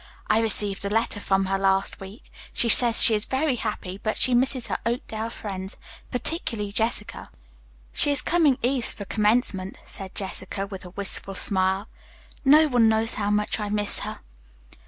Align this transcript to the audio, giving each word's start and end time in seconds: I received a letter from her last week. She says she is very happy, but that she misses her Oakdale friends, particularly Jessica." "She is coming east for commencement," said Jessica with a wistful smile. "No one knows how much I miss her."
I 0.31 0.39
received 0.39 0.83
a 0.83 0.89
letter 0.89 1.19
from 1.19 1.45
her 1.45 1.59
last 1.59 1.99
week. 1.99 2.31
She 2.53 2.69
says 2.69 3.03
she 3.03 3.13
is 3.13 3.25
very 3.25 3.55
happy, 3.57 3.97
but 3.99 4.15
that 4.15 4.17
she 4.17 4.33
misses 4.33 4.65
her 4.65 4.79
Oakdale 4.83 5.29
friends, 5.29 5.77
particularly 6.09 6.71
Jessica." 6.71 7.29
"She 7.93 8.09
is 8.09 8.23
coming 8.23 8.57
east 8.63 8.97
for 8.97 9.05
commencement," 9.05 9.77
said 9.85 10.15
Jessica 10.15 10.65
with 10.65 10.85
a 10.85 10.89
wistful 10.95 11.35
smile. 11.35 11.87
"No 12.43 12.65
one 12.67 12.89
knows 12.89 13.13
how 13.13 13.29
much 13.29 13.59
I 13.59 13.69
miss 13.69 13.99
her." 13.99 14.21